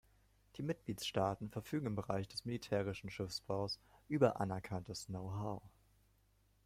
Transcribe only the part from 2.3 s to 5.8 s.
militärischen Schiffbaus über anerkanntes Know-how.